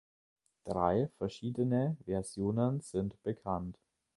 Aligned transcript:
Drei 0.63 1.11
verschiedene 1.19 1.95
Versionen 2.05 2.79
sind 2.81 3.21
bekannt. 3.21 3.77